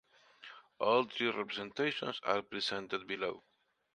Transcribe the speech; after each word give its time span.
All 0.79 1.03
three 1.03 1.29
representations 1.29 2.19
are 2.23 2.41
presented 2.41 3.05
below. 3.05 3.43